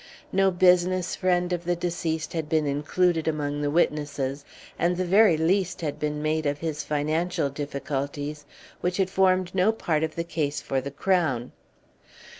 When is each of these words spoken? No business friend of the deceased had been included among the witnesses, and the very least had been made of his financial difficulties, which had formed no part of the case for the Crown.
No 0.31 0.49
business 0.49 1.15
friend 1.15 1.53
of 1.53 1.63
the 1.63 1.75
deceased 1.75 2.33
had 2.33 2.49
been 2.49 2.65
included 2.65 3.27
among 3.27 3.61
the 3.61 3.69
witnesses, 3.69 4.43
and 4.79 4.97
the 4.97 5.05
very 5.05 5.37
least 5.37 5.81
had 5.81 5.99
been 5.99 6.23
made 6.23 6.47
of 6.47 6.57
his 6.57 6.83
financial 6.83 7.51
difficulties, 7.51 8.45
which 8.79 8.97
had 8.97 9.11
formed 9.11 9.53
no 9.53 9.71
part 9.71 10.03
of 10.03 10.15
the 10.15 10.23
case 10.23 10.59
for 10.59 10.81
the 10.81 10.89
Crown. 10.89 11.51